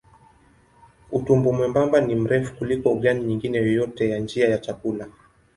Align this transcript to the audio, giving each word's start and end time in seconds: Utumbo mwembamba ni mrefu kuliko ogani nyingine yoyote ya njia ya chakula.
Utumbo 1.11 1.53
mwembamba 1.53 2.01
ni 2.01 2.15
mrefu 2.15 2.55
kuliko 2.55 2.89
ogani 2.91 3.23
nyingine 3.25 3.57
yoyote 3.57 4.09
ya 4.09 4.19
njia 4.19 4.49
ya 4.49 4.57
chakula. 4.57 5.07